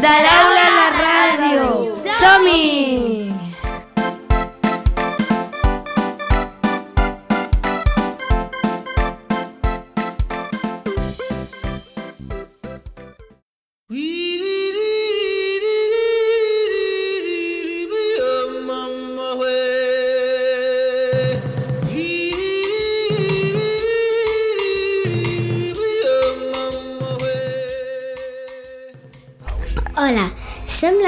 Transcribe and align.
de 0.00 0.06
l'aula 0.24 0.49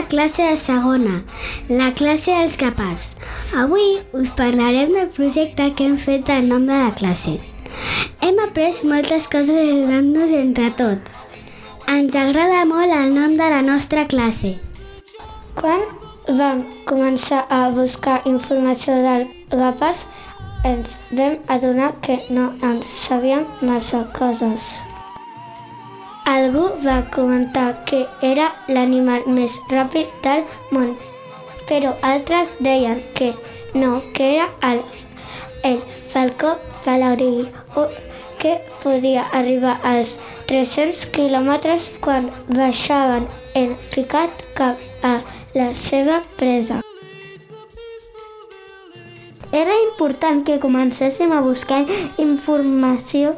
la 0.00 0.06
classe 0.08 0.42
de 0.42 0.56
segona, 0.56 1.24
la 1.68 1.92
classe 1.92 2.32
dels 2.32 2.56
capars. 2.56 3.10
Avui 3.52 3.98
us 4.16 4.30
parlarem 4.36 4.94
del 4.94 5.10
projecte 5.12 5.66
que 5.76 5.84
hem 5.84 5.98
fet 6.00 6.24
del 6.24 6.48
nom 6.48 6.64
de 6.64 6.72
la 6.72 6.94
classe. 6.96 7.34
Hem 8.24 8.40
après 8.46 8.80
moltes 8.88 9.28
coses 9.28 9.60
ajudant-nos 9.60 10.32
entre 10.40 10.70
tots. 10.80 11.20
Ens 11.84 12.16
agrada 12.16 12.64
molt 12.72 12.96
el 12.96 13.12
nom 13.12 13.36
de 13.36 13.52
la 13.52 13.60
nostra 13.66 14.06
classe. 14.08 14.56
Quan 15.60 15.84
vam 16.40 16.64
començar 16.88 17.44
a 17.52 17.66
buscar 17.76 18.22
informació 18.24 18.96
del 19.04 19.26
Gapars, 19.52 20.06
ens 20.64 20.96
vam 21.10 21.36
adonar 21.48 21.92
que 22.00 22.22
no 22.30 22.54
en 22.62 22.80
sabíem 22.88 23.44
massa 23.60 24.06
coses. 24.16 24.78
Algú 26.30 26.68
va 26.86 27.00
comentar 27.10 27.84
que 27.90 28.04
era 28.22 28.44
l'animal 28.68 29.24
més 29.26 29.56
ràpid 29.72 30.12
del 30.22 30.44
món, 30.70 30.92
però 31.66 31.96
altres 32.06 32.52
deien 32.62 33.00
que 33.18 33.32
no, 33.74 33.96
que 34.14 34.28
era 34.36 34.46
el, 34.68 34.78
el 35.66 35.80
falcó 36.12 36.52
valaurí, 36.84 37.48
que 38.38 38.52
podia 38.84 39.24
arribar 39.40 39.80
als 39.82 40.14
300 40.46 41.02
quilòmetres 41.16 41.90
quan 42.04 42.30
baixaven 42.46 43.26
en 43.58 43.74
picat 43.90 44.30
cap 44.54 44.78
a 45.02 45.16
la 45.58 45.72
seva 45.74 46.22
presa. 46.38 46.78
Era 49.50 49.74
important 49.90 50.44
que 50.46 50.60
comencéssim 50.62 51.34
a 51.34 51.42
buscar 51.42 51.82
informació 52.22 53.34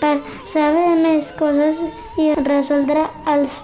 per 0.00 0.16
saber 0.48 0.94
més 1.04 1.28
coses 1.36 1.76
i 2.20 2.32
resoldre 2.44 3.06
els 3.32 3.60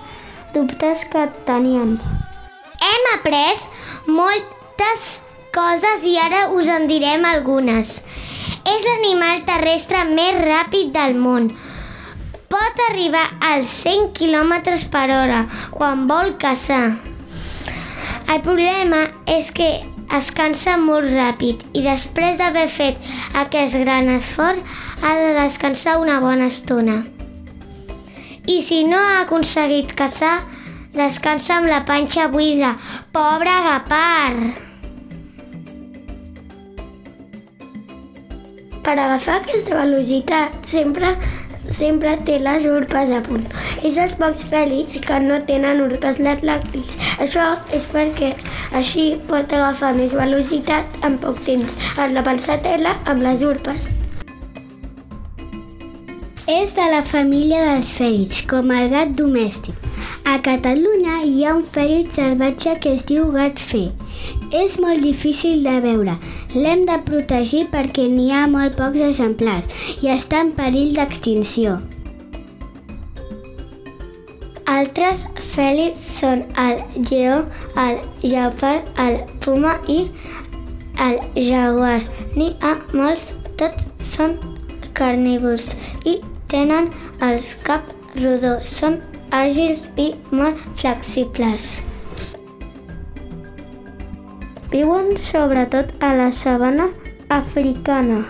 dubtes 0.54 1.04
que 1.12 1.26
teníem. 1.48 1.96
Hem 2.88 3.08
après 3.14 3.64
moltes 4.06 5.06
coses 5.54 6.04
i 6.06 6.14
ara 6.22 6.48
us 6.54 6.70
en 6.72 6.86
direm 6.90 7.26
algunes. 7.28 7.98
És 8.68 8.84
l'animal 8.84 9.44
terrestre 9.48 10.04
més 10.12 10.38
ràpid 10.44 10.92
del 10.94 11.16
món. 11.18 11.50
Pot 12.48 12.82
arribar 12.88 13.26
als 13.44 13.72
100 13.84 14.12
km 14.16 14.54
per 14.92 15.06
hora 15.12 15.44
quan 15.74 16.06
vol 16.08 16.34
caçar. 16.40 16.96
El 18.28 18.40
problema 18.44 19.06
és 19.26 19.50
que 19.52 19.68
es 20.16 20.30
cansa 20.36 20.78
molt 20.80 21.10
ràpid 21.12 21.64
i 21.76 21.84
després 21.84 22.40
d'haver 22.40 22.66
fet 22.72 23.12
aquest 23.42 23.76
gran 23.84 24.08
esforç 24.14 24.64
ha 25.02 25.14
de 25.20 25.36
descansar 25.42 25.98
una 26.00 26.20
bona 26.24 26.48
estona. 26.52 27.02
I 28.48 28.62
si 28.64 28.84
no 28.88 28.96
ha 28.96 29.20
aconseguit 29.22 29.90
caçar, 29.92 30.38
descansa 30.94 31.58
amb 31.58 31.68
la 31.68 31.82
panxa 31.84 32.30
buida. 32.32 32.70
Pobre 33.12 33.52
agapar! 33.52 34.32
Per 38.86 38.94
agafar 38.94 39.42
aquesta 39.42 39.76
velocitat 39.76 40.64
sempre 40.64 41.12
sempre 41.68 42.16
té 42.24 42.38
les 42.40 42.64
urpes 42.72 43.12
a 43.12 43.20
punt. 43.28 43.44
És 43.84 44.00
els 44.00 44.16
pocs 44.16 44.48
fèlids 44.48 44.96
que 45.04 45.20
no 45.28 45.42
tenen 45.52 45.84
urpes 45.84 46.24
làctics. 46.24 46.96
Això 47.20 47.50
és 47.76 47.84
perquè 47.92 48.32
així 48.72 49.10
pot 49.28 49.52
agafar 49.52 49.92
més 50.00 50.16
velocitat 50.16 51.02
en 51.04 51.20
poc 51.20 51.44
temps. 51.44 51.76
En 52.00 52.16
la 52.16 52.24
pensatela 52.24 52.96
amb 53.04 53.28
les 53.28 53.44
urpes. 53.44 53.90
És 56.48 56.70
de 56.72 56.84
la 56.88 57.02
família 57.04 57.58
dels 57.60 57.90
fèlids, 57.92 58.38
com 58.48 58.70
el 58.72 58.86
gat 58.88 59.10
domèstic. 59.18 59.74
A 60.24 60.38
Catalunya 60.40 61.18
hi 61.28 61.42
ha 61.44 61.50
un 61.58 61.66
fèlid 61.74 62.14
salvatge 62.16 62.72
que 62.80 62.94
es 62.96 63.02
diu 63.10 63.26
gat 63.34 63.60
fer. 63.60 63.90
És 64.56 64.78
molt 64.80 65.04
difícil 65.04 65.60
de 65.66 65.74
veure. 65.84 66.14
L'hem 66.54 66.86
de 66.88 66.96
protegir 67.04 67.66
perquè 67.74 68.06
n'hi 68.08 68.30
ha 68.32 68.46
molt 68.48 68.78
pocs 68.80 69.04
exemplars 69.10 69.84
i 70.00 70.08
està 70.14 70.40
en 70.46 70.54
perill 70.56 70.96
d'extinció. 70.96 71.74
Altres 74.78 75.26
fèlids 75.50 76.00
són 76.16 76.46
el 76.64 76.80
lleó, 77.10 77.42
el 77.84 78.00
lleopard, 78.24 78.88
el 79.04 79.20
puma 79.44 79.76
i 79.84 80.00
el 81.04 81.20
jaguar. 81.36 82.00
N'hi 82.40 82.54
ha 82.64 82.74
molts, 82.96 83.34
tots 83.60 83.92
són 84.00 84.40
carnívors 84.96 85.74
i 86.08 86.18
tenen 86.48 86.90
els 87.24 87.54
cap 87.66 87.92
rodó. 88.16 88.56
Són 88.64 88.98
àgils 89.34 89.88
i 90.00 90.10
molt 90.32 90.58
flexibles. 90.78 91.78
Viuen 94.72 95.14
sobretot 95.16 95.94
a 96.04 96.12
la 96.16 96.28
sabana 96.32 96.90
africana. 97.32 98.24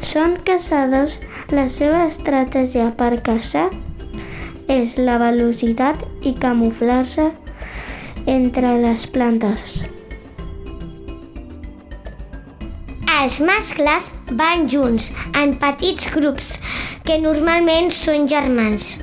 Són 0.00 0.38
caçadors. 0.46 1.20
La 1.50 1.64
seva 1.66 2.04
estratègia 2.06 2.92
per 2.94 3.16
caçar 3.26 3.66
és 4.70 4.94
la 4.94 5.16
velocitat 5.18 6.04
i 6.22 6.30
camuflar-se 6.38 7.26
entre 8.30 8.76
les 8.84 9.08
plantes. 9.10 9.80
Els 13.20 13.36
mascles 13.44 14.06
van 14.32 14.62
junts, 14.72 15.10
en 15.36 15.50
petits 15.60 16.06
grups, 16.14 16.54
que 17.04 17.18
normalment 17.20 17.90
són 17.92 18.28
germans. 18.30 18.94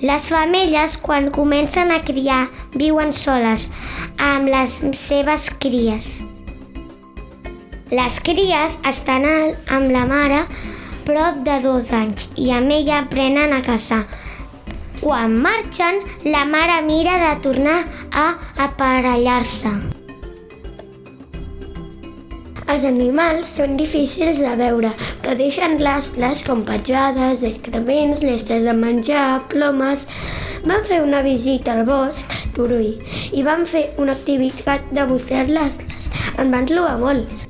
Les 0.00 0.28
femelles, 0.32 0.94
quan 1.04 1.28
comencen 1.34 1.92
a 1.92 1.98
criar, 2.06 2.46
viuen 2.72 3.12
soles, 3.12 3.66
amb 4.16 4.48
les 4.48 4.76
seves 4.96 5.50
cries. 5.60 6.08
Les 7.92 8.20
cries 8.24 8.78
estan 8.88 9.26
amb 9.28 9.92
la 9.92 10.06
mare 10.08 10.40
prop 11.04 11.42
de 11.44 11.58
dos 11.66 11.90
anys 11.92 12.30
i 12.40 12.48
amb 12.56 12.72
ella 12.72 13.02
aprenen 13.02 13.52
a 13.52 13.60
caçar. 13.66 14.06
Quan 15.02 15.36
marxen, 15.44 16.00
la 16.24 16.46
mare 16.48 16.80
mira 16.88 17.18
de 17.26 17.34
tornar 17.44 17.82
a 18.24 18.30
aparellar-se. 18.68 19.93
Els 22.64 22.84
animals 22.88 23.50
són 23.58 23.74
difícils 23.76 24.38
de 24.40 24.52
veure, 24.56 24.90
però 25.20 25.34
deixen 25.36 25.76
rastres 25.82 26.40
com 26.46 26.62
petjades, 26.64 27.42
excrements, 27.44 28.22
restes 28.24 28.64
de 28.64 28.72
menjar, 28.78 29.42
plomes. 29.52 30.06
Van 30.64 30.86
fer 30.88 31.02
una 31.04 31.20
visita 31.26 31.74
al 31.74 31.84
bosc, 31.88 32.38
Turull, 32.56 32.94
i 33.36 33.44
van 33.44 33.66
fer 33.68 33.90
una 34.00 34.14
activitat 34.16 34.86
de 34.96 35.04
buscar 35.10 35.44
rastres. 35.50 36.08
En 36.40 36.54
van 36.54 36.64
trobar 36.70 36.96
molts. 37.02 37.44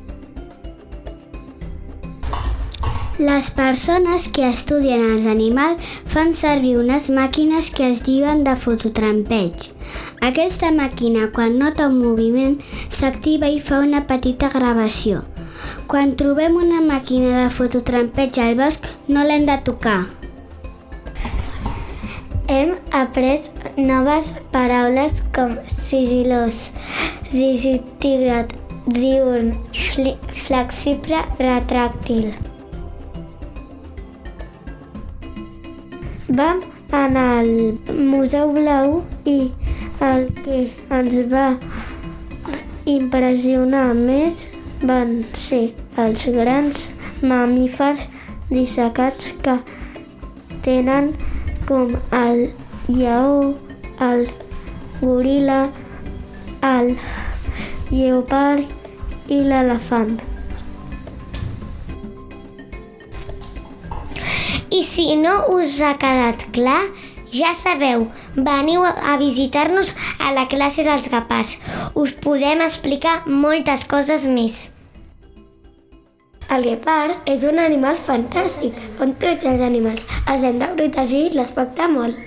Les 3.22 3.52
persones 3.54 4.26
que 4.34 4.48
estudien 4.50 5.06
els 5.12 5.30
animals 5.30 5.94
fan 6.10 6.34
servir 6.34 6.74
unes 6.82 7.06
màquines 7.14 7.70
que 7.70 7.92
es 7.92 8.02
diuen 8.02 8.42
de 8.42 8.58
fototrampeig. 8.58 9.73
Aquesta 10.24 10.70
màquina, 10.72 11.26
quan 11.36 11.58
nota 11.60 11.84
un 11.90 11.98
moviment, 12.00 12.54
s'activa 12.88 13.48
i 13.52 13.58
fa 13.60 13.82
una 13.84 13.98
petita 14.08 14.48
gravació. 14.48 15.18
Quan 15.90 16.14
trobem 16.16 16.54
una 16.56 16.78
màquina 16.80 17.42
de 17.42 17.50
fototrampeig 17.52 18.38
al 18.40 18.54
bosc, 18.56 18.88
no 19.12 19.24
l'hem 19.26 19.44
de 19.44 19.56
tocar. 19.66 19.98
Hem 22.48 22.72
après 23.02 23.50
noves 23.76 24.30
paraules 24.54 25.18
com 25.36 25.58
sigilós, 25.68 26.70
digitígrad, 27.28 28.54
diurn, 28.96 29.52
flexible, 30.46 31.20
retràctil. 31.42 32.32
Vam 36.32 36.64
anar 36.94 37.28
al 37.42 37.52
Museu 37.92 38.56
Blau 38.56 39.02
i 39.28 39.38
el 40.02 40.26
que 40.42 40.58
ens 40.90 41.16
va 41.30 41.46
impressionar 42.90 43.86
més 43.96 44.46
van 44.82 45.22
ser 45.38 45.62
els 45.96 46.26
grans 46.34 46.88
mamífers 47.22 48.04
dissecats 48.50 49.32
que 49.44 49.56
tenen 50.66 51.12
com 51.68 51.94
el 52.12 52.50
lleó, 52.88 53.54
el 54.04 54.26
goril·la, 55.00 55.62
el 56.68 56.94
lleopard 57.90 59.30
i 59.32 59.40
l'elefant. 59.48 60.16
I 64.74 64.82
si 64.82 65.14
no 65.16 65.34
us 65.54 65.80
ha 65.80 65.94
quedat 66.02 66.48
clar, 66.56 66.82
ja 67.34 67.50
sabeu, 67.58 68.06
veniu 68.36 68.84
a 68.84 69.16
visitar-nos 69.18 69.90
a 70.18 70.30
la 70.36 70.46
classe 70.48 70.84
dels 70.86 71.08
gapars. 71.10 71.56
Us 71.94 72.14
podem 72.26 72.62
explicar 72.62 73.22
moltes 73.26 73.84
coses 73.90 74.26
més. 74.30 74.60
El 76.54 76.62
guepard 76.68 77.30
és 77.30 77.42
un 77.48 77.58
animal 77.58 77.96
fantàstic, 78.06 78.76
com 78.98 79.14
tots 79.24 79.48
els 79.48 79.64
animals. 79.64 80.06
Els 80.30 80.44
hem 80.46 80.60
de 80.62 80.70
protegir 80.78 81.24
i 81.26 81.34
respectar 81.34 81.88
molt. 81.90 82.20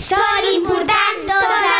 Són 0.00 0.48
importants 0.54 1.28
tots 1.30 1.79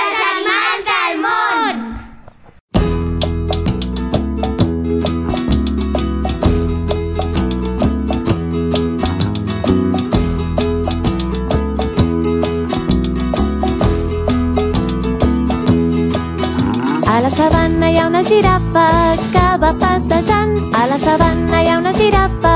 girafa 18.71 19.17
que 19.33 19.59
va 19.59 19.73
passejant. 19.79 20.75
A 20.75 20.87
la 20.87 20.99
sabana 20.99 21.63
hi 21.63 21.69
ha 21.69 21.79
una 21.79 21.93
girafa 21.93 22.55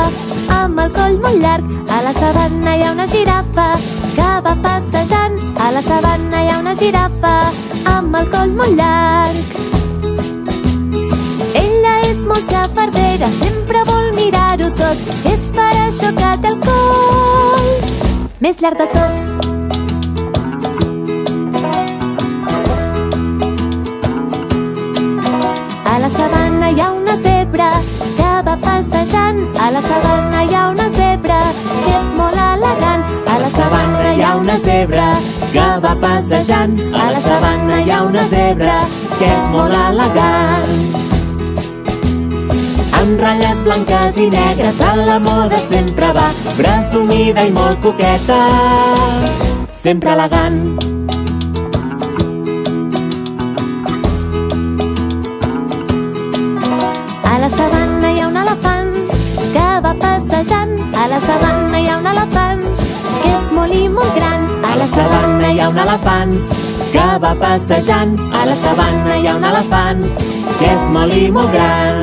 amb 0.48 0.78
el 0.78 0.90
coll 0.92 1.18
molt 1.20 1.40
llarg. 1.42 1.64
A 1.90 2.02
la 2.02 2.12
sabana 2.12 2.76
hi 2.76 2.82
ha 2.82 2.92
una 2.92 3.06
girafa 3.06 3.66
que 4.14 4.30
va 4.46 4.54
passejant. 4.62 5.38
A 5.58 5.70
la 5.72 5.82
sabana 5.82 6.44
hi 6.44 6.50
ha 6.50 6.58
una 6.58 6.74
girafa 6.74 7.34
amb 7.96 8.16
el 8.16 8.30
coll 8.30 8.54
molt 8.54 8.76
llarg. 8.78 9.44
Ella 11.54 11.96
és 12.10 12.24
molt 12.26 12.50
xafardera, 12.50 13.30
sempre 13.40 13.84
vol 13.90 14.12
mirar-ho 14.14 14.70
tot. 14.78 14.98
És 15.24 15.50
per 15.54 15.72
això 15.88 16.14
que 16.14 16.36
té 16.42 16.54
el 16.54 16.62
coll 16.68 17.74
més 18.40 18.60
llarg 18.60 18.78
de 18.78 18.88
tots. 18.94 19.53
La 29.74 29.80
sabana 29.82 30.44
hi 30.44 30.54
ha 30.54 30.68
una 30.70 30.84
zebra 30.94 31.38
que 31.66 31.92
és 31.98 32.10
molt 32.14 32.38
elegant. 32.38 33.02
A 33.26 33.38
la 33.42 33.48
sabana 33.50 34.12
hi 34.14 34.22
ha 34.22 34.34
una 34.38 34.56
zebra 34.64 35.06
que 35.54 35.64
va 35.84 35.94
passejant. 36.02 36.76
A 36.92 37.06
la 37.14 37.22
sabana 37.24 37.80
hi 37.82 37.90
ha 37.90 38.02
una 38.06 38.22
zebra 38.28 38.76
que 39.18 39.30
és 39.34 39.48
molt 39.54 39.74
elegant. 39.80 40.76
Amb 43.00 43.22
ratlles 43.24 43.64
blanques 43.66 44.20
i 44.22 44.28
negres 44.36 44.78
a 44.80 44.94
la 45.00 45.18
moda 45.26 45.58
sempre 45.58 46.12
va, 46.18 46.28
presumida 46.56 47.42
i 47.42 47.50
molt 47.58 47.82
coqueta, 47.82 48.42
sempre 49.84 50.14
elegant. 50.14 50.60
A 57.32 57.38
la 57.42 57.50
sabana 57.58 57.83
la 61.14 61.20
sabana 61.20 61.78
hi 61.78 61.86
ha 61.88 61.96
un 62.00 62.06
elefant 62.10 62.62
que 63.22 63.28
és 63.30 63.50
molt 63.54 63.74
i 63.74 63.84
molt 63.96 64.16
gran. 64.18 64.48
A 64.66 64.72
la 64.80 64.86
sabana 64.90 65.50
hi 65.52 65.60
ha 65.62 65.68
un 65.70 65.78
elefant 65.84 66.32
que 66.94 67.04
va 67.22 67.30
passejant. 67.42 68.16
A 68.34 68.42
la 68.48 68.56
sabana 68.58 69.20
hi 69.20 69.28
ha 69.30 69.36
un 69.38 69.46
elefant 69.52 70.02
que 70.58 70.72
és 70.72 70.88
molt 70.96 71.14
i 71.14 71.30
molt 71.36 71.54
gran. 71.54 72.02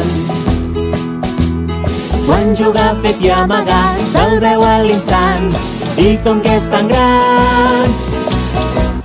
Quan 2.24 2.56
juga 2.56 2.88
fet 3.04 3.20
i 3.28 3.36
amagat, 3.36 4.02
se'l 4.16 4.40
veu 4.48 4.64
a 4.64 4.76
l'instant. 4.88 5.62
I 6.00 6.16
com 6.24 6.40
que 6.40 6.56
és 6.56 6.72
tan 6.72 6.88
gran, 6.88 7.96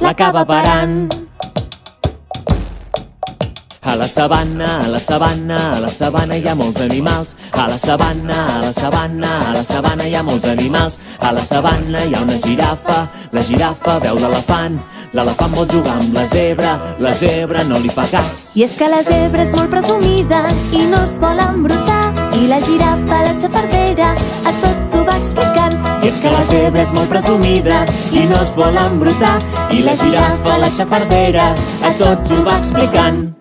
l'acaba 0.00 0.46
parant. 0.46 1.25
La 4.06 4.12
sabana, 4.12 4.82
a 4.84 4.88
la 4.88 5.00
sabana, 5.00 5.72
a 5.74 5.80
la 5.80 5.88
sabana 5.90 6.36
hi 6.36 6.46
ha 6.46 6.54
molts 6.54 6.80
animals. 6.80 7.34
A 7.50 7.66
la 7.66 7.76
sabana, 7.76 8.36
a 8.54 8.60
la 8.62 8.72
sabana, 8.72 9.30
a 9.48 9.54
la 9.56 9.64
sabana 9.64 10.06
hi 10.06 10.14
ha 10.14 10.22
molts 10.22 10.44
animals. 10.46 11.00
A 11.18 11.32
la 11.32 11.42
sabana 11.42 12.04
hi 12.04 12.14
ha 12.14 12.20
una 12.22 12.36
girafa, 12.38 13.08
la 13.32 13.42
girafa 13.42 13.98
veu 14.04 14.20
l'elefant. 14.22 14.76
L'elefant 15.10 15.56
vol 15.58 15.66
jugar 15.72 15.96
amb 15.98 16.14
la 16.14 16.22
zebra, 16.30 16.76
la 17.02 17.12
zebra 17.18 17.64
no 17.66 17.80
li 17.82 17.90
fa 17.90 18.04
cas. 18.12 18.52
I 18.54 18.62
és 18.68 18.76
que 18.78 18.86
la 18.86 19.02
zebra 19.02 19.42
és 19.42 19.50
molt 19.58 19.74
presumida 19.74 20.44
i 20.70 20.84
no 20.86 21.02
es 21.02 21.16
vol 21.18 21.42
embrutar. 21.42 22.12
I 22.38 22.46
la 22.46 22.60
girafa, 22.62 23.18
la 23.26 23.32
xafardera, 23.42 24.12
a 24.46 24.52
tots 24.62 24.94
ho 24.94 25.02
va 25.08 25.16
explicant. 25.18 25.74
És 26.06 26.20
que 26.22 26.30
la 26.30 26.44
zebra 26.46 26.84
és 26.86 26.94
molt 26.94 27.10
presumida 27.10 27.82
i 28.14 28.22
no 28.30 28.38
es 28.38 28.54
vol 28.54 28.78
embrutar. 28.86 29.34
I 29.74 29.82
la 29.82 29.98
girafa, 29.98 30.60
la 30.62 30.70
xafardera, 30.70 31.48
a 31.82 31.92
tots 31.98 32.30
ho 32.30 32.46
va 32.46 32.54
explicant. 32.60 33.35